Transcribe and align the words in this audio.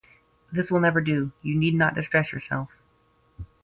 This 0.51 0.71
will 0.71 0.79
never 0.79 0.99
do. 0.99 1.31
You 1.43 1.55
need 1.55 1.75
not 1.75 1.93
distress 1.93 2.31
yourself. 2.31 2.69